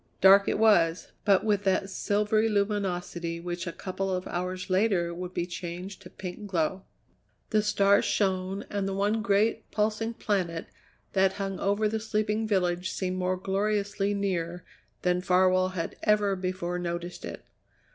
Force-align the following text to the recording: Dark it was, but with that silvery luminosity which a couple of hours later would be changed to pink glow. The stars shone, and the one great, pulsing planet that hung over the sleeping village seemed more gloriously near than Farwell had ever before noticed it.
Dark 0.19 0.47
it 0.49 0.57
was, 0.57 1.11
but 1.25 1.43
with 1.43 1.63
that 1.65 1.87
silvery 1.87 2.49
luminosity 2.49 3.39
which 3.39 3.67
a 3.67 3.71
couple 3.71 4.09
of 4.11 4.25
hours 4.27 4.67
later 4.67 5.13
would 5.13 5.31
be 5.31 5.45
changed 5.45 6.01
to 6.01 6.09
pink 6.09 6.47
glow. 6.47 6.85
The 7.51 7.61
stars 7.61 8.03
shone, 8.03 8.65
and 8.71 8.87
the 8.87 8.95
one 8.95 9.21
great, 9.21 9.69
pulsing 9.69 10.15
planet 10.15 10.65
that 11.13 11.33
hung 11.33 11.59
over 11.59 11.87
the 11.87 11.99
sleeping 11.99 12.47
village 12.47 12.89
seemed 12.89 13.17
more 13.17 13.37
gloriously 13.37 14.15
near 14.15 14.65
than 15.03 15.21
Farwell 15.21 15.73
had 15.77 15.95
ever 16.01 16.35
before 16.35 16.79
noticed 16.79 17.23
it. 17.23 17.45